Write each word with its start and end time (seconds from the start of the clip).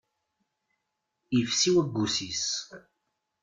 Ifsi 1.39 1.69
waggus-is. 1.75 2.45